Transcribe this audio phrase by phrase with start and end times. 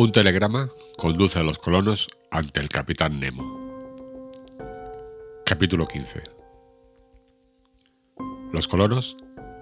[0.00, 3.60] Un telegrama conduce a los colonos ante el capitán Nemo.
[5.44, 6.22] Capítulo 15
[8.50, 9.18] Los colonos,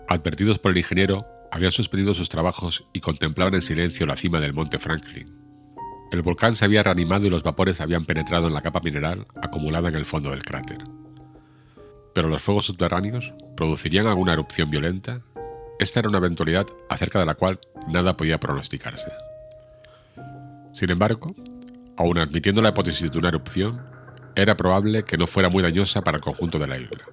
[0.07, 4.53] advertidos por el ingeniero, habían suspendido sus trabajos y contemplaban en silencio la cima del
[4.53, 5.29] monte Franklin.
[6.13, 9.89] El volcán se había reanimado y los vapores habían penetrado en la capa mineral acumulada
[9.89, 10.79] en el fondo del cráter.
[12.15, 15.19] Pero los fuegos subterráneos producirían alguna erupción violenta.
[15.81, 17.59] Esta era una eventualidad acerca de la cual
[17.89, 19.11] nada podía pronosticarse.
[20.73, 21.35] Sin embargo,
[21.97, 23.83] aun admitiendo la hipótesis de una erupción,
[24.35, 27.05] era probable que no fuera muy dañosa para el conjunto de la isla.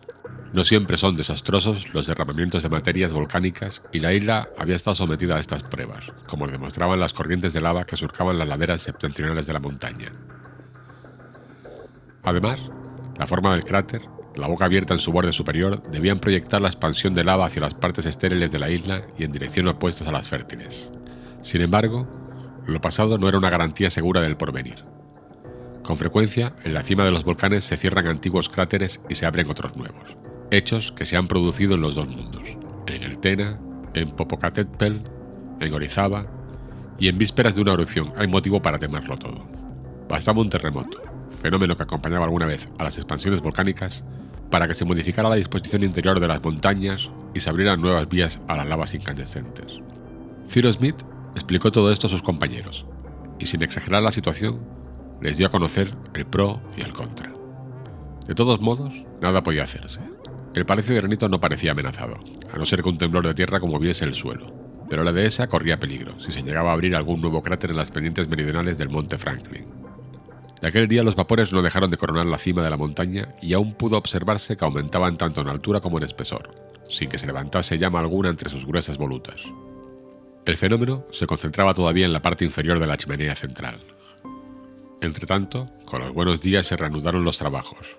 [0.54, 5.36] No siempre son desastrosos los derramamientos de materias volcánicas y la isla había estado sometida
[5.36, 9.54] a estas pruebas, como demostraban las corrientes de lava que surcaban las laderas septentrionales de
[9.54, 10.13] la montaña.
[12.24, 12.60] Además,
[13.18, 14.02] la forma del cráter,
[14.35, 17.74] la boca abierta en su borde superior, debían proyectar la expansión de lava hacia las
[17.74, 20.91] partes estériles de la isla y en dirección opuestas a las fértiles.
[21.41, 22.24] Sin embargo,
[22.66, 24.84] lo pasado no era una garantía segura del porvenir.
[25.84, 29.49] Con frecuencia, en la cima de los volcanes se cierran antiguos cráteres y se abren
[29.49, 30.18] otros nuevos,
[30.49, 32.57] hechos que se han producido en los dos mundos,
[32.88, 33.60] en el Tena,
[33.94, 35.07] en Popocatépetl,
[35.60, 36.26] en Orizaba,
[36.98, 39.46] y en vísperas de una erupción hay motivo para temerlo todo.
[40.10, 44.04] Bastaba un terremoto, fenómeno que acompañaba alguna vez a las expansiones volcánicas,
[44.50, 48.41] para que se modificara la disposición interior de las montañas y se abrieran nuevas vías
[48.48, 49.82] a las lavas incandescentes.
[50.48, 50.96] Cyrus Smith
[51.36, 52.86] explicó todo esto a sus compañeros,
[53.40, 54.60] y sin exagerar la situación,
[55.22, 57.32] les dio a conocer el pro y el contra.
[58.28, 60.02] De todos modos, nada podía hacerse.
[60.54, 62.18] El palacio de granito no parecía amenazado,
[62.52, 64.53] a no ser que un temblor de tierra conmoviese el suelo,
[64.90, 67.91] pero la dehesa corría peligro si se llegaba a abrir algún nuevo cráter en las
[67.91, 69.66] pendientes meridionales del monte Franklin.
[70.62, 73.53] De aquel día los vapores no dejaron de coronar la cima de la montaña y
[73.53, 76.56] aún pudo observarse que aumentaban tanto en altura como en espesor,
[76.90, 79.44] sin que se levantase llama alguna entre sus gruesas volutas.
[80.46, 83.79] El fenómeno se concentraba todavía en la parte inferior de la chimenea central.
[85.01, 87.97] Entretanto, con los buenos días se reanudaron los trabajos.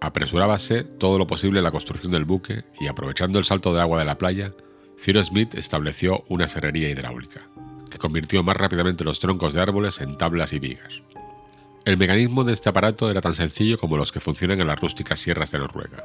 [0.00, 4.06] Apresurábase todo lo posible la construcción del buque y aprovechando el salto de agua de
[4.06, 4.52] la playa,
[5.00, 7.48] Cyrus Smith estableció una serrería hidráulica,
[7.88, 11.02] que convirtió más rápidamente los troncos de árboles en tablas y vigas.
[11.84, 15.20] El mecanismo de este aparato era tan sencillo como los que funcionan en las rústicas
[15.20, 16.04] sierras de Noruega.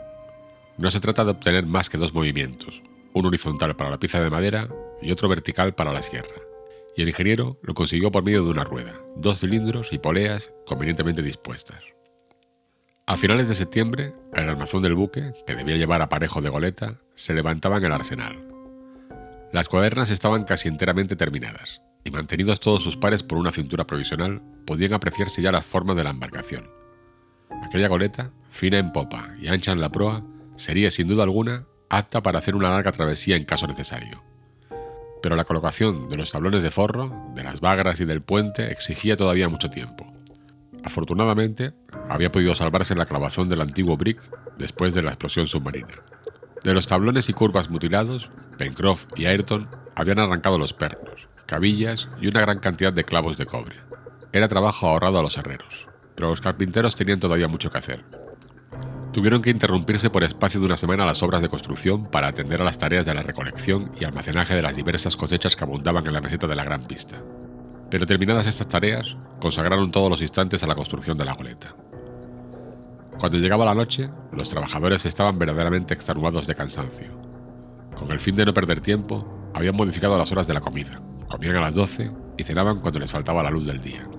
[0.77, 4.29] No se trata de obtener más que dos movimientos, un horizontal para la pieza de
[4.29, 4.69] madera
[5.01, 6.35] y otro vertical para la sierra.
[6.95, 11.21] Y el ingeniero lo consiguió por medio de una rueda, dos cilindros y poleas convenientemente
[11.21, 11.83] dispuestas.
[13.05, 17.33] A finales de septiembre, el armazón del buque, que debía llevar aparejo de goleta, se
[17.33, 18.47] levantaba en el arsenal.
[19.51, 24.41] Las cuadernas estaban casi enteramente terminadas, y mantenidos todos sus pares por una cintura provisional,
[24.65, 26.69] podían apreciarse ya las formas de la embarcación.
[27.61, 30.25] Aquella goleta, fina en popa y ancha en la proa,
[30.55, 31.65] sería sin duda alguna
[31.97, 34.23] apta para hacer una larga travesía en caso necesario.
[35.21, 39.15] Pero la colocación de los tablones de forro, de las bagras y del puente exigía
[39.15, 40.11] todavía mucho tiempo.
[40.83, 41.73] Afortunadamente,
[42.09, 44.21] había podido salvarse la clavazón del antiguo brick
[44.57, 46.01] después de la explosión submarina.
[46.63, 52.27] De los tablones y curvas mutilados, Pencroff y Ayrton habían arrancado los pernos, cabillas y
[52.27, 53.77] una gran cantidad de clavos de cobre.
[54.33, 58.22] Era trabajo ahorrado a los herreros, pero los carpinteros tenían todavía mucho que hacer.
[59.13, 62.65] Tuvieron que interrumpirse por espacio de una semana las obras de construcción para atender a
[62.65, 66.19] las tareas de la recolección y almacenaje de las diversas cosechas que abundaban en la
[66.19, 67.21] meseta de la gran pista.
[67.91, 71.75] Pero terminadas estas tareas, consagraron todos los instantes a la construcción de la goleta.
[73.19, 77.11] Cuando llegaba la noche, los trabajadores estaban verdaderamente extenuados de cansancio.
[77.95, 80.99] Con el fin de no perder tiempo, habían modificado las horas de la comida.
[81.27, 84.09] Comían a las 12 y cenaban cuando les faltaba la luz del día.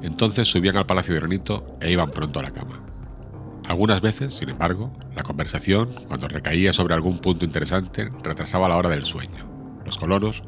[0.00, 2.83] Entonces subían al Palacio de Granito e iban pronto a la cama.
[3.66, 8.90] Algunas veces, sin embargo, la conversación, cuando recaía sobre algún punto interesante, retrasaba la hora
[8.90, 9.48] del sueño.
[9.86, 10.44] Los colonos,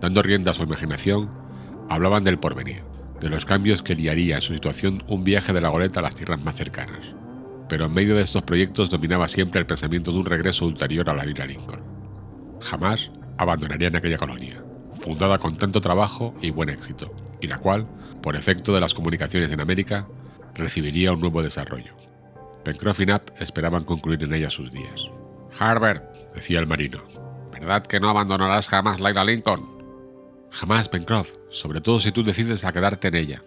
[0.00, 1.30] dando rienda a su imaginación,
[1.88, 2.82] hablaban del porvenir,
[3.20, 6.16] de los cambios que liaría en su situación un viaje de la goleta a las
[6.16, 7.14] tierras más cercanas.
[7.68, 11.14] Pero en medio de estos proyectos dominaba siempre el pensamiento de un regreso ulterior a
[11.14, 11.82] la isla Lincoln.
[12.60, 14.62] Jamás abandonarían aquella colonia,
[15.00, 17.86] fundada con tanto trabajo y buen éxito, y la cual,
[18.22, 20.08] por efecto de las comunicaciones en América,
[20.54, 21.94] recibiría un nuevo desarrollo.
[22.66, 25.08] Pencroff y Knapp esperaban concluir en ella sus días.
[25.56, 26.02] Harbert,
[26.34, 27.00] decía el marino,
[27.52, 30.48] ¿verdad que no abandonarás jamás la isla Lincoln?
[30.50, 33.44] Jamás, Pencroff, sobre todo si tú decides a quedarte en ella.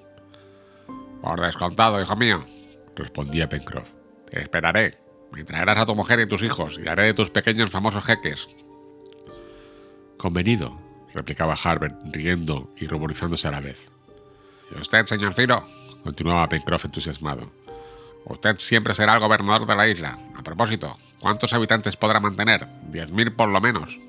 [1.22, 2.46] Por descontado, hijo mío,
[2.96, 3.90] respondía Pencroff.
[4.30, 4.98] Te esperaré.
[5.34, 8.48] Me traerás a tu mujer y tus hijos y haré de tus pequeños famosos jeques.
[10.18, 10.80] Convenido,
[11.14, 13.92] replicaba Harbert, riendo y ruborizándose a la vez.
[14.74, 15.66] ¿Y usted, señor Ciro?
[16.06, 17.52] continuaba Pencroff entusiasmado.
[18.26, 20.18] Usted siempre será el gobernador de la isla.
[20.36, 22.68] A propósito, ¿cuántos habitantes podrá mantener?
[22.92, 24.00] Diez mil por lo menos.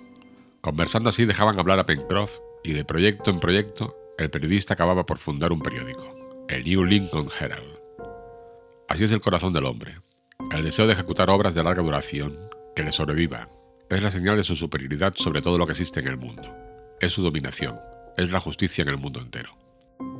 [0.60, 5.18] Conversando así dejaban hablar a Pencroff y de proyecto en proyecto el periodista acababa por
[5.18, 6.14] fundar un periódico,
[6.48, 7.80] el New Lincoln Herald.
[8.88, 9.96] Así es el corazón del hombre,
[10.50, 12.36] el deseo de ejecutar obras de larga duración,
[12.76, 13.48] que le sobreviva,
[13.88, 16.42] es la señal de su superioridad sobre todo lo que existe en el mundo.
[17.00, 17.78] Es su dominación,
[18.16, 19.56] es la justicia en el mundo entero.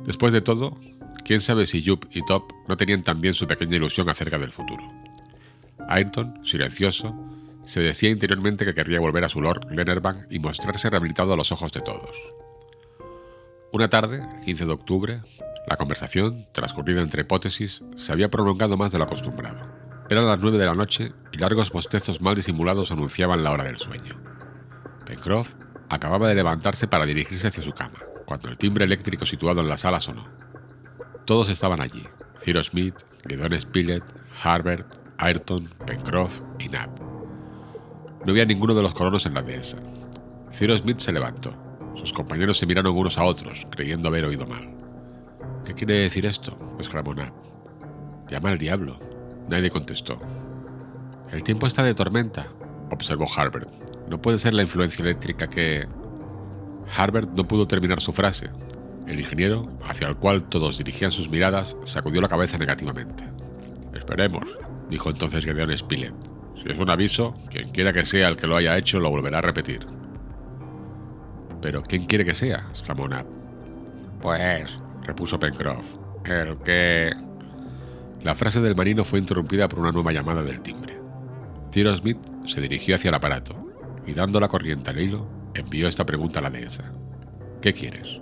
[0.03, 0.75] Después de todo,
[1.23, 4.83] quién sabe si Jupp y Top no tenían también su pequeña ilusión acerca del futuro.
[5.87, 7.15] Ayrton, silencioso,
[7.63, 11.51] se decía interiormente que querría volver a su Lord Glenarvan y mostrarse rehabilitado a los
[11.51, 12.17] ojos de todos.
[13.71, 15.21] Una tarde, el 15 de octubre,
[15.67, 19.61] la conversación, transcurrida entre hipótesis, se había prolongado más de lo acostumbrado.
[20.09, 23.77] Eran las nueve de la noche y largos bostezos mal disimulados anunciaban la hora del
[23.77, 24.19] sueño.
[25.05, 25.53] Pencroff
[25.87, 29.77] acababa de levantarse para dirigirse hacia su cama, cuando el timbre eléctrico situado en la
[29.77, 30.40] sala sonó.
[31.31, 32.03] Todos estaban allí,
[32.43, 32.93] Cyrus Smith,
[33.25, 34.03] Gideon Spilett,
[34.43, 34.85] Harbert,
[35.17, 36.89] Ayrton, Pencroff y Nab.
[38.25, 39.77] No había ninguno de los colonos en la dehesa.
[40.51, 41.53] Cyrus Smith se levantó.
[41.95, 44.75] Sus compañeros se miraron unos a otros, creyendo haber oído mal.
[45.63, 46.75] ¿Qué quiere decir esto?
[46.77, 47.31] exclamó Nab.
[48.29, 48.99] Llama al diablo.
[49.47, 50.19] Nadie contestó.
[51.31, 52.47] El tiempo está de tormenta,
[52.89, 53.69] observó Harbert.
[54.09, 55.87] No puede ser la influencia eléctrica que...
[56.97, 58.49] Harbert no pudo terminar su frase.
[59.11, 63.25] El ingeniero, hacia el cual todos dirigían sus miradas, sacudió la cabeza negativamente.
[63.93, 64.57] Esperemos,
[64.89, 66.13] dijo entonces Gedeon Spilett.
[66.55, 69.39] Si es un aviso, quien quiera que sea el que lo haya hecho lo volverá
[69.39, 69.85] a repetir.
[71.61, 72.67] Pero ¿quién quiere que sea?
[72.69, 73.25] exclamó Nab.
[74.21, 77.11] Pues, repuso Pencroff, el que...
[78.23, 80.97] La frase del marino fue interrumpida por una nueva llamada del timbre.
[81.69, 83.73] Cyrus Smith se dirigió hacia el aparato
[84.07, 86.93] y dando la corriente al hilo, envió esta pregunta a la dehesa.
[87.61, 88.20] ¿Qué quieres?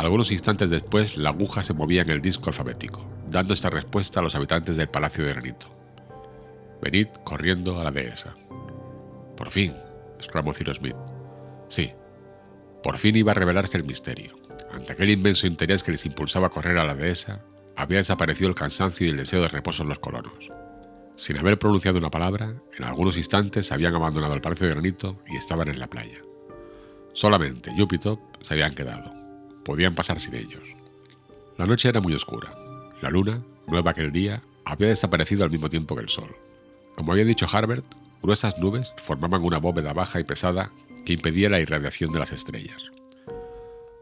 [0.00, 4.22] Algunos instantes después, la aguja se movía en el disco alfabético, dando esta respuesta a
[4.22, 5.66] los habitantes del Palacio de Granito.
[6.80, 8.34] Venid corriendo a la dehesa.
[9.36, 9.74] Por fin,
[10.16, 10.96] exclamó Cyrus Smith.
[11.68, 11.92] Sí,
[12.82, 14.36] por fin iba a revelarse el misterio.
[14.72, 17.42] Ante aquel inmenso interés que les impulsaba a correr a la dehesa,
[17.76, 20.50] había desaparecido el cansancio y el deseo de reposo en los colonos.
[21.16, 25.36] Sin haber pronunciado una palabra, en algunos instantes habían abandonado el Palacio de Granito y
[25.36, 26.22] estaban en la playa.
[27.12, 29.19] Solamente Júpiter se habían quedado.
[29.64, 30.62] Podían pasar sin ellos.
[31.58, 32.54] La noche era muy oscura.
[33.02, 36.34] La luna, nueva aquel día, había desaparecido al mismo tiempo que el sol.
[36.96, 37.84] Como había dicho Harbert,
[38.22, 40.70] gruesas nubes formaban una bóveda baja y pesada
[41.04, 42.86] que impedía la irradiación de las estrellas.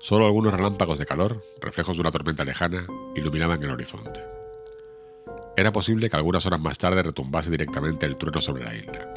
[0.01, 4.23] Solo algunos relámpagos de calor, reflejos de una tormenta lejana, iluminaban el horizonte.
[5.57, 9.15] Era posible que algunas horas más tarde retumbase directamente el trueno sobre la isla.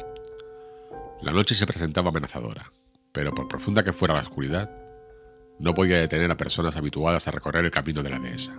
[1.22, 2.72] La noche se presentaba amenazadora,
[3.12, 4.68] pero por profunda que fuera la oscuridad,
[5.62, 8.52] no podía detener a personas habituadas a recorrer el camino de la dehesa.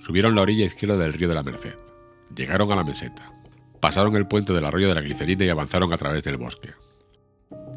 [0.00, 1.74] Subieron la orilla izquierda del río de la Merced,
[2.34, 3.32] llegaron a la meseta,
[3.80, 6.70] pasaron el puente del arroyo de la glicerina y avanzaron a través del bosque.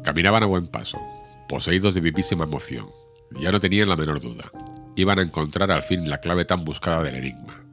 [0.04, 1.00] Caminaban a buen paso,
[1.48, 2.86] poseídos de vivísima emoción.
[3.32, 4.52] Ya no tenían la menor duda.
[4.94, 7.64] Iban a encontrar al fin la clave tan buscada del enigma.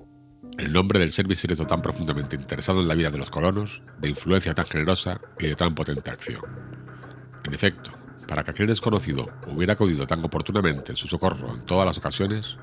[0.58, 4.10] El nombre del ser misterioso tan profundamente interesado en la vida de los colonos, de
[4.10, 6.42] influencia tan generosa y de tan potente acción.
[7.44, 7.92] En efecto,
[8.34, 12.58] para que aquel desconocido hubiera acudido tan oportunamente en su socorro en todas las ocasiones,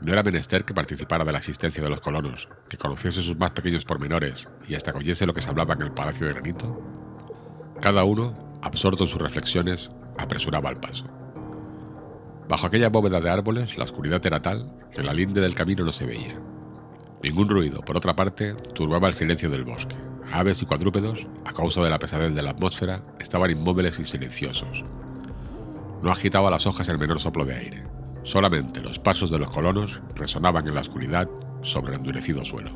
[0.00, 3.50] no era menester que participara de la existencia de los colonos, que conociese sus más
[3.50, 6.80] pequeños pormenores y hasta que oyese lo que se hablaba en el Palacio de Granito.
[7.80, 11.08] Cada uno, absorto en sus reflexiones, apresuraba el paso.
[12.48, 15.90] Bajo aquella bóveda de árboles, la oscuridad era tal que la linde del camino no
[15.90, 16.40] se veía.
[17.24, 19.96] Ningún ruido, por otra parte, turbaba el silencio del bosque.
[20.30, 24.84] Aves y cuadrúpedos, a causa de la pesadez de la atmósfera, estaban inmóviles y silenciosos.
[26.02, 27.84] No agitaba las hojas el menor soplo de aire.
[28.22, 31.28] Solamente los pasos de los colonos resonaban en la oscuridad
[31.62, 32.70] sobre el endurecido suelo.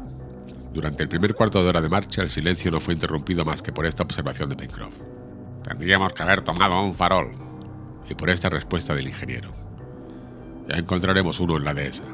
[0.73, 3.73] Durante el primer cuarto de hora de marcha, el silencio no fue interrumpido más que
[3.73, 4.95] por esta observación de Pencroff.
[5.65, 7.33] Tendríamos que haber tomado un farol.
[8.09, 9.53] Y por esta respuesta del ingeniero.
[10.69, 12.05] Ya encontraremos uno en la dehesa.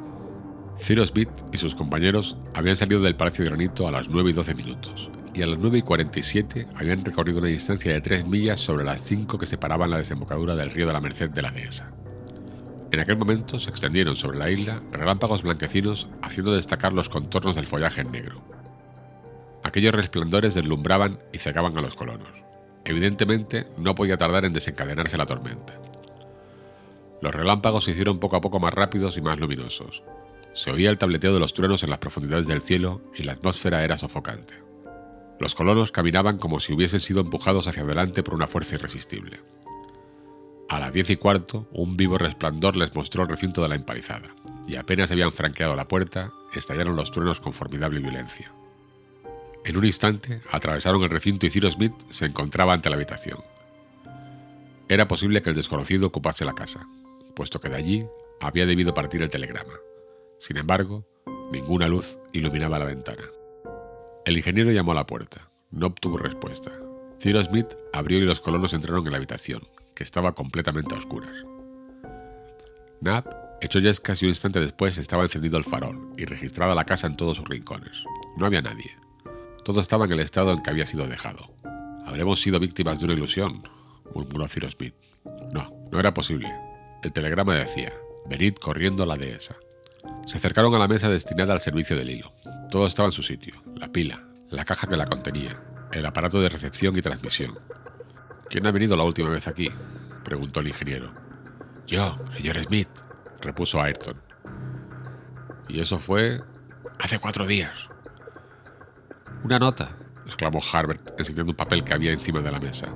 [0.79, 4.33] Cyrus Smith y sus compañeros habían salido del Palacio de Granito a las 9 y
[4.33, 8.61] 12 minutos, y a las 9 y 47 habían recorrido una distancia de 3 millas
[8.61, 11.93] sobre las 5 que separaban la desembocadura del río de la Merced de la dehesa.
[12.91, 17.67] En aquel momento se extendieron sobre la isla relámpagos blanquecinos haciendo destacar los contornos del
[17.67, 18.43] follaje en negro.
[19.63, 22.45] Aquellos resplandores deslumbraban y cegaban a los colonos.
[22.85, 25.75] Evidentemente, no podía tardar en desencadenarse la tormenta.
[27.21, 30.03] Los relámpagos se hicieron poco a poco más rápidos y más luminosos.
[30.55, 33.83] Se oía el tableteo de los truenos en las profundidades del cielo y la atmósfera
[33.85, 34.66] era sofocante.
[35.39, 39.41] Los colonos caminaban como si hubiesen sido empujados hacia adelante por una fuerza irresistible.
[40.69, 44.35] A las diez y cuarto, un vivo resplandor les mostró el recinto de la empalizada,
[44.67, 48.53] y apenas habían franqueado la puerta, estallaron los truenos con formidable violencia.
[49.65, 53.39] En un instante, atravesaron el recinto y Cyrus Smith se encontraba ante la habitación.
[54.89, 56.87] Era posible que el desconocido ocupase la casa.
[57.35, 58.07] puesto que de allí
[58.41, 59.75] había debido partir el telegrama.
[60.39, 61.05] Sin embargo,
[61.53, 63.25] ninguna luz iluminaba la ventana.
[64.27, 65.47] El ingeniero llamó a la puerta.
[65.71, 66.73] No obtuvo respuesta.
[67.21, 69.63] Cyrus Smith abrió y los colonos entraron en la habitación,
[69.95, 71.45] que estaba completamente a oscuras.
[73.01, 73.29] Knapp
[73.61, 77.17] echó yescas y un instante después estaba encendido el farol y registrada la casa en
[77.17, 78.03] todos sus rincones.
[78.37, 78.97] No había nadie.
[79.65, 81.49] Todo estaba en el estado en que había sido dejado.
[82.05, 83.63] Habremos sido víctimas de una ilusión,
[84.13, 84.95] murmuró Cyrus Smith.
[85.53, 86.53] No, no era posible.
[87.05, 87.93] El telegrama decía,
[88.29, 89.55] venid corriendo a la dehesa.
[90.27, 92.35] Se acercaron a la mesa destinada al servicio del hilo.
[92.69, 96.49] Todo estaba en su sitio, la pila, la caja que la contenía, el aparato de
[96.49, 97.57] recepción y transmisión.
[98.51, 99.71] ¿Quién ha venido la última vez aquí?
[100.25, 101.15] preguntó el ingeniero.
[101.87, 102.91] Yo, señor Smith,
[103.41, 104.21] repuso Ayrton.
[105.69, 106.43] Y eso fue...
[106.99, 107.89] Hace cuatro días.
[109.45, 112.89] Una nota, exclamó Harbert, enseñando un papel que había encima de la mesa.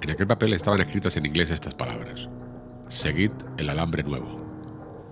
[0.00, 2.28] En aquel papel estaban escritas en inglés estas palabras.
[2.88, 4.39] Seguid el alambre nuevo.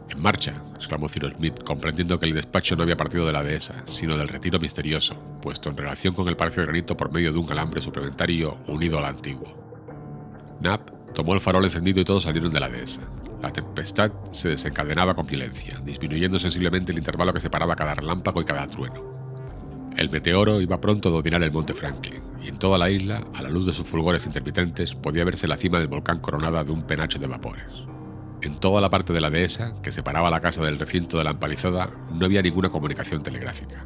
[0.08, 3.82] En marcha, exclamó Cyrus Smith, comprendiendo que el despacho no había partido de la dehesa,
[3.84, 7.38] sino del retiro misterioso, puesto en relación con el palacio de granito por medio de
[7.38, 9.54] un alambre suplementario unido al antiguo.
[10.60, 13.02] Knapp tomó el farol encendido y todos salieron de la dehesa.
[13.42, 18.44] La tempestad se desencadenaba con violencia, disminuyendo sensiblemente el intervalo que separaba cada relámpago y
[18.44, 19.18] cada trueno.
[19.96, 23.42] El meteoro iba pronto a dominar el monte Franklin, y en toda la isla, a
[23.42, 26.82] la luz de sus fulgores intermitentes, podía verse la cima del volcán coronada de un
[26.82, 27.64] penacho de vapores.
[28.40, 31.30] En toda la parte de la dehesa, que separaba la casa del recinto de la
[31.30, 33.84] empalizada, no había ninguna comunicación telegráfica.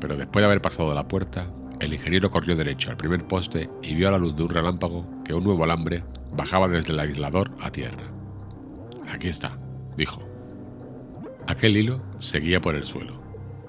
[0.00, 3.94] Pero después de haber pasado la puerta, el ingeniero corrió derecho al primer poste y
[3.94, 7.50] vio a la luz de un relámpago que un nuevo alambre bajaba desde el aislador
[7.60, 8.04] a tierra.
[9.10, 9.58] Aquí está,
[9.96, 10.20] dijo.
[11.46, 13.20] Aquel hilo seguía por el suelo,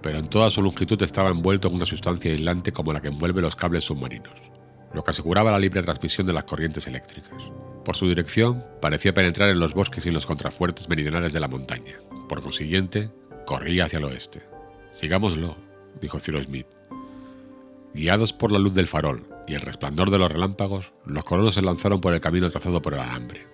[0.03, 3.41] pero en toda su longitud estaba envuelto en una sustancia aislante como la que envuelve
[3.41, 4.51] los cables submarinos,
[4.93, 7.51] lo que aseguraba la libre transmisión de las corrientes eléctricas.
[7.85, 11.95] Por su dirección, parecía penetrar en los bosques y los contrafuertes meridionales de la montaña.
[12.29, 13.09] Por consiguiente,
[13.45, 14.43] corría hacia el oeste.
[14.91, 15.55] Sigámoslo,
[15.99, 16.67] dijo Cyrus Smith.
[17.93, 21.61] Guiados por la luz del farol y el resplandor de los relámpagos, los colonos se
[21.61, 23.47] lanzaron por el camino trazado por el alambre.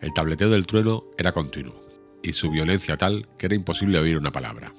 [0.00, 1.80] El tableteo del trueno era continuo,
[2.22, 4.72] y su violencia tal que era imposible oír una palabra.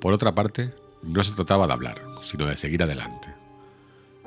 [0.00, 3.35] Por otra parte, no se trataba de hablar, sino de seguir adelante.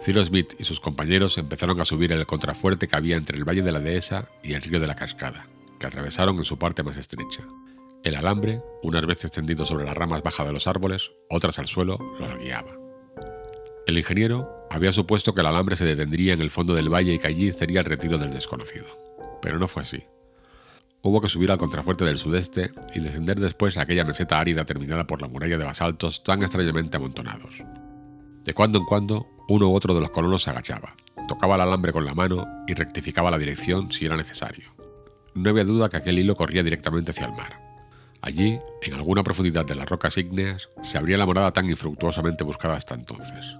[0.09, 3.61] Cyrus Smith y sus compañeros empezaron a subir el contrafuerte que había entre el valle
[3.61, 5.45] de la dehesa y el río de la cascada,
[5.79, 7.45] que atravesaron en su parte más estrecha.
[8.03, 11.99] El alambre, unas veces tendido sobre las ramas bajas de los árboles, otras al suelo,
[12.19, 12.75] los guiaba.
[13.85, 17.19] El ingeniero había supuesto que el alambre se detendría en el fondo del valle y
[17.19, 18.87] que allí estaría el retiro del desconocido.
[19.43, 20.03] Pero no fue así.
[21.03, 25.05] Hubo que subir al contrafuerte del sudeste y descender después a aquella meseta árida terminada
[25.05, 27.63] por la muralla de basaltos tan extrañamente amontonados.
[28.43, 30.95] De cuando en cuando, uno u otro de los colonos se agachaba,
[31.27, 34.75] tocaba el alambre con la mano y rectificaba la dirección si era necesario.
[35.33, 37.59] No había duda que aquel hilo corría directamente hacia el mar.
[38.21, 42.75] Allí, en alguna profundidad de las rocas ígneas, se abría la morada tan infructuosamente buscada
[42.75, 43.57] hasta entonces.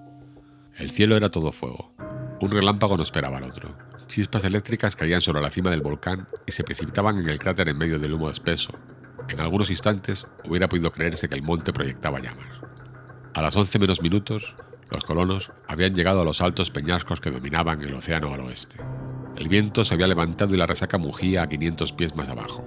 [0.77, 1.91] El cielo era todo fuego.
[2.39, 3.75] Un relámpago no esperaba al otro.
[4.07, 7.77] Chispas eléctricas caían sobre la cima del volcán y se precipitaban en el cráter en
[7.77, 8.73] medio del humo espeso.
[9.27, 12.61] En algunos instantes hubiera podido creerse que el monte proyectaba llamas.
[13.33, 14.55] A las 11 menos minutos,
[14.91, 18.77] los colonos habían llegado a los altos peñascos que dominaban el océano al oeste.
[19.35, 22.65] El viento se había levantado y la resaca mugía a 500 pies más abajo.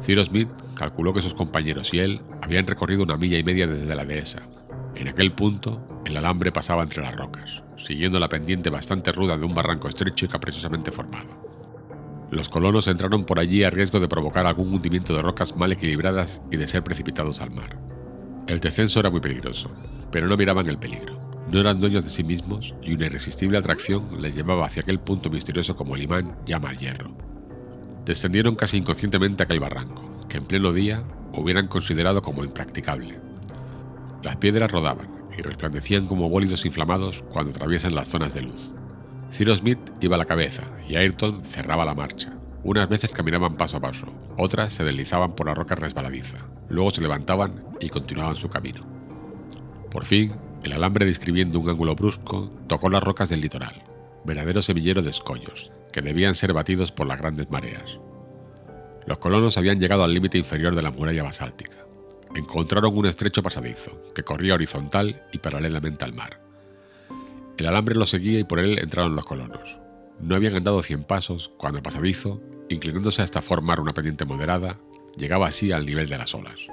[0.00, 3.94] Cyrus Smith calculó que sus compañeros y él habían recorrido una milla y media desde
[3.94, 4.42] la dehesa.
[4.94, 9.44] En aquel punto, el alambre pasaba entre las rocas, siguiendo la pendiente bastante ruda de
[9.44, 11.28] un barranco estrecho y caprichosamente formado.
[12.30, 16.40] Los colonos entraron por allí a riesgo de provocar algún hundimiento de rocas mal equilibradas
[16.50, 17.76] y de ser precipitados al mar.
[18.46, 19.70] El descenso era muy peligroso,
[20.10, 21.18] pero no miraban el peligro.
[21.50, 25.30] No eran dueños de sí mismos y una irresistible atracción les llevaba hacia aquel punto
[25.30, 27.10] misterioso como el imán llama al hierro.
[28.04, 31.02] Descendieron casi inconscientemente aquel barranco, que en pleno día
[31.32, 33.18] hubieran considerado como impracticable.
[34.22, 38.72] Las piedras rodaban y resplandecían como bólidos inflamados cuando atraviesan las zonas de luz.
[39.32, 42.32] Cyrus Smith iba a la cabeza y Ayrton cerraba la marcha.
[42.62, 46.36] Unas veces caminaban paso a paso, otras se deslizaban por la roca resbaladiza,
[46.68, 48.99] luego se levantaban y continuaban su camino.
[49.90, 50.32] Por fin,
[50.62, 53.82] el alambre describiendo un ángulo brusco tocó las rocas del litoral,
[54.24, 57.98] verdadero semillero de escollos, que debían ser batidos por las grandes mareas.
[59.06, 61.78] Los colonos habían llegado al límite inferior de la muralla basáltica.
[62.34, 66.40] Encontraron un estrecho pasadizo, que corría horizontal y paralelamente al mar.
[67.56, 69.78] El alambre lo seguía y por él entraron los colonos.
[70.20, 74.78] No habían andado cien pasos cuando el pasadizo, inclinándose hasta formar una pendiente moderada,
[75.16, 76.68] llegaba así al nivel de las olas.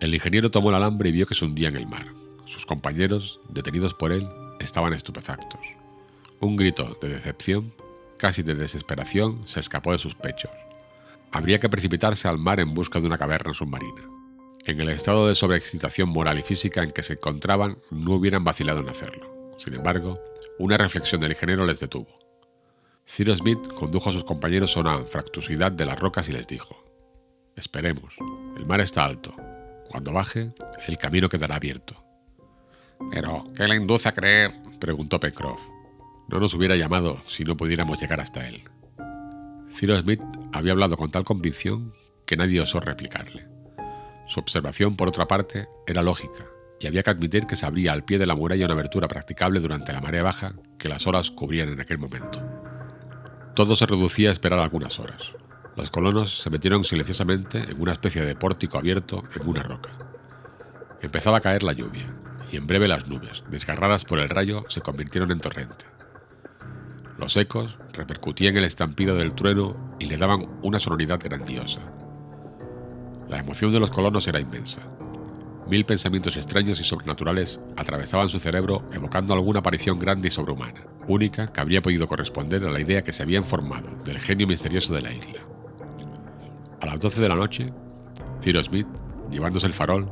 [0.00, 2.19] El ingeniero tomó el alambre y vio que se hundía en el mar.
[2.50, 4.28] Sus compañeros, detenidos por él,
[4.58, 5.60] estaban estupefactos.
[6.40, 7.72] Un grito de decepción,
[8.16, 10.50] casi de desesperación, se escapó de sus pechos.
[11.30, 14.02] habría que precipitarse al mar en busca de una caverna submarina.
[14.66, 18.80] En el estado de sobreexcitación moral y física en que se encontraban, no hubieran vacilado
[18.80, 19.54] en hacerlo.
[19.56, 20.18] Sin embargo,
[20.58, 22.08] una reflexión del ingeniero les detuvo.
[23.06, 26.84] Cyrus Smith condujo a sus compañeros a una fractuosidad de las rocas y les dijo:
[27.54, 28.16] Esperemos,
[28.56, 29.32] el mar está alto.
[29.88, 30.48] Cuando baje,
[30.88, 32.09] el camino quedará abierto.
[33.10, 34.52] ¿Pero qué le induce a creer?
[34.80, 35.60] preguntó Pencroff.
[36.28, 38.62] No nos hubiera llamado si no pudiéramos llegar hasta él.
[39.74, 40.20] Cyrus Smith
[40.52, 41.92] había hablado con tal convicción
[42.26, 43.46] que nadie osó replicarle.
[44.26, 46.46] Su observación, por otra parte, era lógica,
[46.78, 49.60] y había que admitir que se abría al pie de la muralla una abertura practicable
[49.60, 52.40] durante la marea baja que las olas cubrían en aquel momento.
[53.54, 55.34] Todo se reducía a esperar algunas horas.
[55.76, 59.90] Los colonos se metieron silenciosamente en una especie de pórtico abierto en una roca.
[61.02, 62.14] Empezaba a caer la lluvia,
[62.52, 65.84] y en breve las nubes, desgarradas por el rayo, se convirtieron en torrente.
[67.18, 71.80] Los ecos repercutían el estampido del trueno y le daban una sonoridad grandiosa.
[73.28, 74.80] La emoción de los colonos era inmensa.
[75.68, 81.52] Mil pensamientos extraños y sobrenaturales atravesaban su cerebro evocando alguna aparición grande y sobrehumana, única
[81.52, 85.02] que habría podido corresponder a la idea que se habían formado del genio misterioso de
[85.02, 85.40] la isla.
[86.80, 87.72] A las 12 de la noche,
[88.42, 88.88] Cyrus Smith,
[89.30, 90.10] llevándose el farol,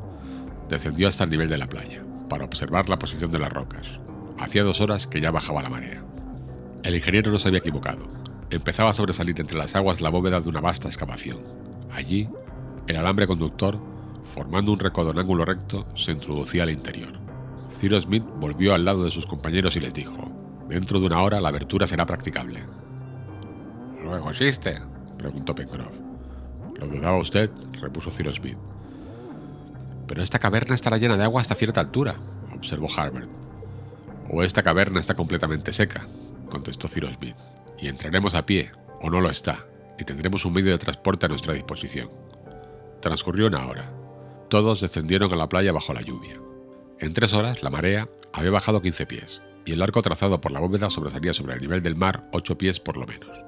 [0.68, 4.00] descendió hasta el nivel de la playa para observar la posición de las rocas.
[4.38, 6.04] Hacía dos horas que ya bajaba la marea.
[6.82, 8.06] El ingeniero no se había equivocado.
[8.50, 11.38] Empezaba a sobresalir entre las aguas la bóveda de una vasta excavación.
[11.90, 12.28] Allí,
[12.87, 13.78] el alambre conductor,
[14.25, 17.12] formando un recodo en ángulo recto, se introducía al interior.
[17.70, 20.30] Cyrus Smith volvió al lado de sus compañeros y les dijo,
[20.68, 22.62] dentro de una hora la abertura será practicable.
[24.02, 24.80] ¿Luego existe?
[25.18, 25.99] preguntó Pencroff.
[26.78, 27.50] ¿Lo dudaba usted?
[27.80, 28.56] repuso Cyrus Smith.
[30.09, 32.17] Pero esta caverna estará llena de agua hasta cierta altura,
[32.57, 33.29] observó Harbert.
[34.31, 36.07] O esta caverna está completamente seca,
[36.50, 37.37] contestó Cyrus Smith,
[37.79, 39.67] y entraremos a pie, o no lo está,
[39.99, 42.11] y tendremos un medio de transporte a nuestra disposición.
[43.01, 43.92] Transcurrió una hora.
[44.49, 46.40] Todos descendieron a la playa bajo la lluvia.
[46.99, 50.61] En tres horas, la marea había bajado 15 pies, y el arco trazado por la
[50.61, 53.38] bóveda sobresalía sobre el nivel del mar 8 pies por lo menos.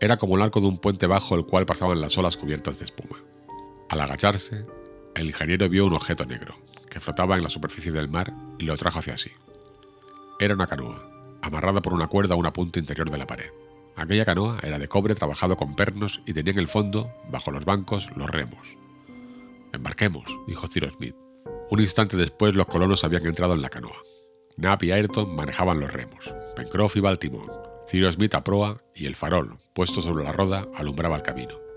[0.00, 2.84] Era como el arco de un puente bajo el cual pasaban las olas cubiertas de
[2.84, 3.16] espuma.
[3.88, 4.66] Al agacharse,
[5.18, 6.56] el ingeniero vio un objeto negro,
[6.88, 9.30] que flotaba en la superficie del mar y lo trajo hacia sí.
[10.38, 11.02] Era una canoa,
[11.42, 13.50] amarrada por una cuerda a una punta interior de la pared.
[13.96, 17.64] Aquella canoa era de cobre trabajado con pernos y tenía en el fondo, bajo los
[17.64, 18.76] bancos, los remos.
[19.72, 21.16] Embarquemos, dijo Cyrus Smith.
[21.70, 23.96] Un instante después los colonos habían entrado en la canoa.
[24.56, 26.32] Knapp y Ayrton manejaban los remos.
[26.54, 27.50] Pencroff iba al timón.
[27.88, 31.67] Cyrus Smith a proa y el farol, puesto sobre la roda, alumbraba el camino.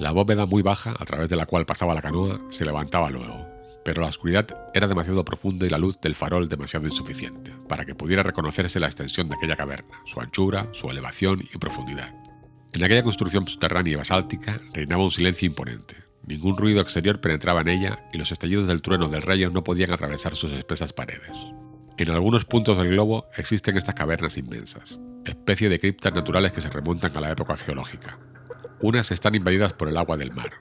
[0.00, 3.46] La bóveda muy baja, a través de la cual pasaba la canoa, se levantaba luego,
[3.84, 7.94] pero la oscuridad era demasiado profunda y la luz del farol demasiado insuficiente para que
[7.94, 12.14] pudiera reconocerse la extensión de aquella caverna, su anchura, su elevación y profundidad.
[12.72, 15.96] En aquella construcción subterránea y basáltica reinaba un silencio imponente.
[16.26, 19.92] Ningún ruido exterior penetraba en ella y los estallidos del trueno del rayo no podían
[19.92, 21.36] atravesar sus espesas paredes.
[21.98, 26.70] En algunos puntos del globo existen estas cavernas inmensas, especie de criptas naturales que se
[26.70, 28.18] remontan a la época geológica,
[28.82, 30.52] unas están invadidas por el agua del mar,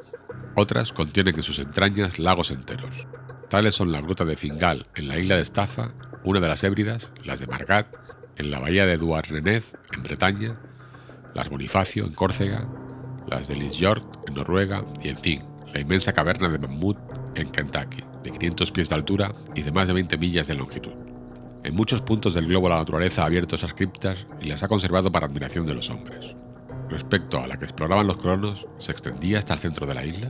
[0.55, 3.07] otras contienen en sus entrañas lagos enteros.
[3.49, 7.11] Tales son la gruta de Fingal en la isla de Estafa, una de las Hébridas,
[7.23, 7.87] las de Margat,
[8.35, 10.59] en la bahía de Douarnenez, en Bretaña,
[11.33, 12.67] las Bonifacio, en Córcega,
[13.27, 16.97] las de Lisjord, en Noruega, y en fin, la inmensa caverna de Mammoth,
[17.35, 20.93] en Kentucky, de 500 pies de altura y de más de 20 millas de longitud.
[21.63, 25.11] En muchos puntos del globo la naturaleza ha abierto esas criptas y las ha conservado
[25.11, 26.35] para admiración de los hombres
[26.89, 30.29] respecto a la que exploraban los colonos, se extendía hasta el centro de la isla?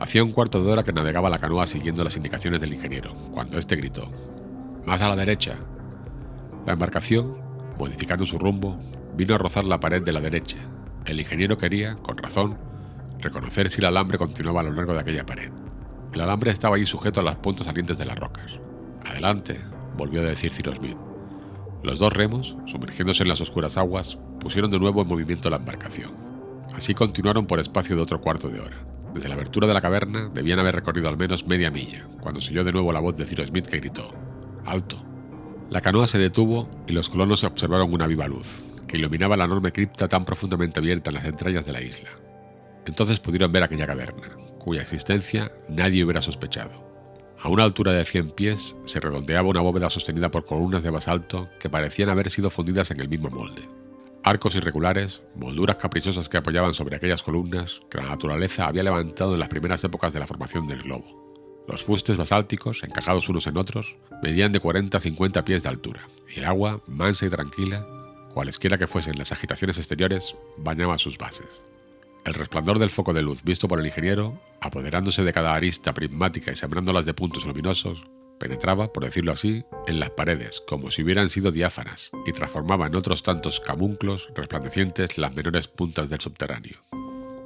[0.00, 3.58] Hacía un cuarto de hora que navegaba la canoa siguiendo las indicaciones del ingeniero, cuando
[3.58, 4.10] éste gritó,
[4.84, 5.56] Más a la derecha.
[6.66, 7.36] La embarcación,
[7.78, 8.76] modificando su rumbo,
[9.14, 10.56] vino a rozar la pared de la derecha.
[11.04, 12.58] El ingeniero quería, con razón,
[13.20, 15.52] reconocer si el alambre continuaba a lo largo de aquella pared.
[16.12, 18.60] El alambre estaba ahí sujeto a las puntas salientes de las rocas.
[19.04, 19.60] Adelante,
[19.96, 20.96] volvió a decir Cyrus Smith.
[21.82, 26.10] Los dos remos, sumergiéndose en las oscuras aguas, pusieron de nuevo en movimiento la embarcación.
[26.74, 28.76] Así continuaron por espacio de otro cuarto de hora.
[29.14, 32.50] Desde la abertura de la caverna debían haber recorrido al menos media milla, cuando se
[32.50, 34.12] oyó de nuevo la voz de Cyrus Smith que gritó:
[34.64, 35.02] ¡Alto!
[35.70, 39.70] La canoa se detuvo y los colonos observaron una viva luz, que iluminaba la enorme
[39.70, 42.10] cripta tan profundamente abierta en las entrañas de la isla.
[42.84, 46.90] Entonces pudieron ver aquella caverna, cuya existencia nadie hubiera sospechado.
[47.38, 51.48] A una altura de 100 pies se redondeaba una bóveda sostenida por columnas de basalto
[51.60, 53.62] que parecían haber sido fundidas en el mismo molde.
[54.24, 59.40] Arcos irregulares, molduras caprichosas que apoyaban sobre aquellas columnas que la naturaleza había levantado en
[59.40, 61.64] las primeras épocas de la formación del globo.
[61.66, 66.08] Los fustes basálticos, encajados unos en otros, medían de 40 a 50 pies de altura,
[66.32, 67.84] y el agua, mansa y tranquila,
[68.32, 71.64] cualesquiera que fuesen las agitaciones exteriores, bañaba sus bases.
[72.24, 76.52] El resplandor del foco de luz visto por el ingeniero, apoderándose de cada arista prismática
[76.52, 78.04] y sembrándolas de puntos luminosos,
[78.42, 82.96] penetraba, por decirlo así, en las paredes, como si hubieran sido diáfanas, y transformaba en
[82.96, 86.80] otros tantos camunclos resplandecientes las menores puntas del subterráneo.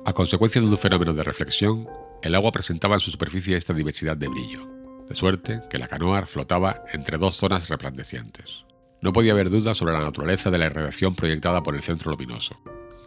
[0.07, 1.87] A consecuencia de un fenómeno de reflexión,
[2.23, 4.67] el agua presentaba en su superficie esta diversidad de brillo,
[5.07, 8.65] de suerte que la canoa flotaba entre dos zonas resplandecientes.
[9.03, 12.57] No podía haber duda sobre la naturaleza de la irradiación proyectada por el centro luminoso,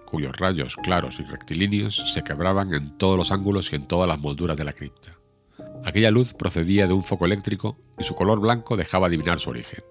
[0.06, 4.19] cuyos rayos claros y rectilíneos se quebraban en todos los ángulos y en todas las
[4.19, 5.18] molduras de la cripta.
[5.86, 9.84] Aquella luz procedía de un foco eléctrico y su color blanco dejaba adivinar su origen.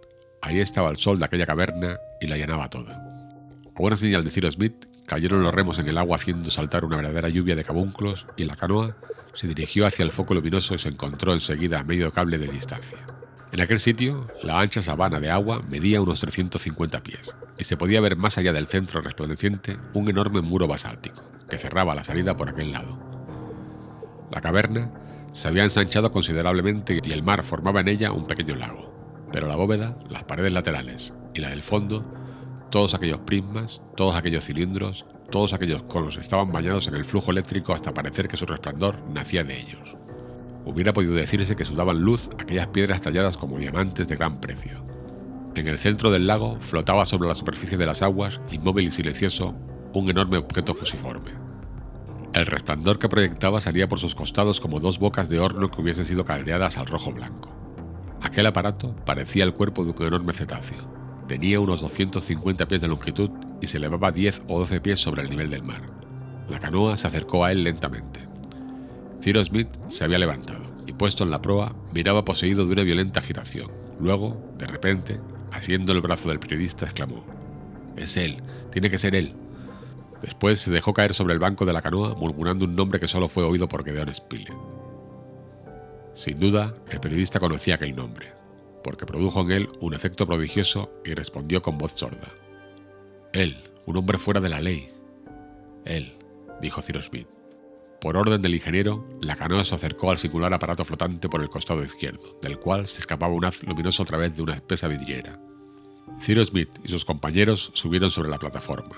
[0.42, 2.94] Ahí estaba el sol de aquella caverna y la llenaba toda.
[3.74, 6.96] A buena señal de Ciro Smith, cayeron los remos en el agua haciendo saltar una
[6.96, 8.96] verdadera lluvia de cabunclos y la canoa
[9.34, 12.98] se dirigió hacia el foco luminoso y se encontró enseguida a medio cable de distancia.
[13.50, 18.00] En aquel sitio, la ancha sabana de agua medía unos 350 pies, y se podía
[18.00, 22.50] ver más allá del centro resplandeciente un enorme muro basáltico, que cerraba la salida por
[22.50, 22.98] aquel lado.
[24.30, 24.92] La caverna
[25.38, 28.92] se había ensanchado considerablemente y el mar formaba en ella un pequeño lago,
[29.30, 32.04] pero la bóveda, las paredes laterales y la del fondo,
[32.72, 37.72] todos aquellos prismas, todos aquellos cilindros, todos aquellos conos estaban bañados en el flujo eléctrico
[37.72, 39.96] hasta parecer que su resplandor nacía de ellos.
[40.64, 44.84] Hubiera podido decirse que sudaban luz aquellas piedras talladas como diamantes de gran precio.
[45.54, 49.54] En el centro del lago flotaba sobre la superficie de las aguas, inmóvil y silencioso,
[49.94, 51.47] un enorme objeto fusiforme.
[52.38, 56.04] El resplandor que proyectaba salía por sus costados como dos bocas de horno que hubiesen
[56.04, 57.52] sido caldeadas al rojo blanco.
[58.22, 60.78] Aquel aparato parecía el cuerpo de un enorme cetáceo.
[61.26, 65.30] Tenía unos 250 pies de longitud y se elevaba 10 o 12 pies sobre el
[65.30, 65.82] nivel del mar.
[66.48, 68.20] La canoa se acercó a él lentamente.
[69.20, 73.18] Cyrus Smith se había levantado y, puesto en la proa, miraba poseído de una violenta
[73.18, 73.68] agitación.
[73.98, 75.20] Luego, de repente,
[75.50, 77.24] asiendo el brazo del periodista, exclamó:
[77.96, 79.34] Es él, tiene que ser él.
[80.22, 83.28] Después se dejó caer sobre el banco de la canoa, murmurando un nombre que solo
[83.28, 84.54] fue oído por Gedeon Spilett.
[86.14, 88.32] Sin duda, el periodista conocía aquel nombre,
[88.82, 92.28] porque produjo en él un efecto prodigioso y respondió con voz sorda:
[93.32, 94.90] Él, un hombre fuera de la ley.
[95.84, 96.18] Él,
[96.60, 97.28] dijo Cyrus Smith.
[98.00, 101.84] Por orden del ingeniero, la canoa se acercó al singular aparato flotante por el costado
[101.84, 105.40] izquierdo, del cual se escapaba un haz luminoso a través de una espesa vidriera.
[106.20, 108.96] Cyrus Smith y sus compañeros subieron sobre la plataforma.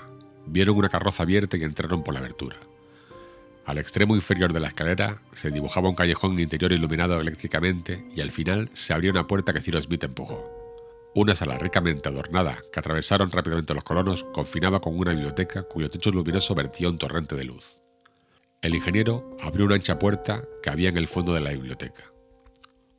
[0.51, 2.57] Vieron una carroza abierta y entraron por la abertura.
[3.65, 8.31] Al extremo inferior de la escalera se dibujaba un callejón interior iluminado eléctricamente y al
[8.31, 10.43] final se abrió una puerta que Cyrus Smith empujó.
[11.15, 16.11] Una sala ricamente adornada que atravesaron rápidamente los colonos confinaba con una biblioteca cuyo techo
[16.11, 17.81] luminoso vertía un torrente de luz.
[18.61, 22.11] El ingeniero abrió una ancha puerta que había en el fondo de la biblioteca.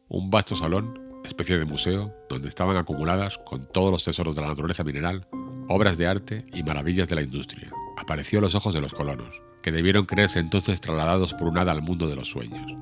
[0.08, 4.48] Un vasto salón, especie de museo, donde estaban acumuladas, con todos los tesoros de la
[4.48, 5.26] naturaleza mineral,
[5.72, 9.42] obras de arte y maravillas de la industria, apareció a los ojos de los colonos,
[9.62, 12.76] que debieron creerse entonces trasladados por un hada al mundo de los sueños.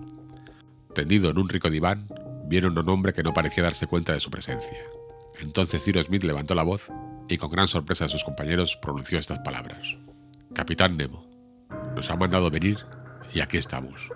[0.94, 2.08] Tendido en un rico diván,
[2.46, 4.78] vieron un hombre que no parecía darse cuenta de su presencia.
[5.38, 6.90] Entonces Cyrus Smith levantó la voz
[7.28, 9.96] y con gran sorpresa de sus compañeros pronunció estas palabras.
[10.52, 11.24] Capitán Nemo.
[11.94, 12.78] Nos ha mandado venir
[13.32, 14.10] y aquí estamos.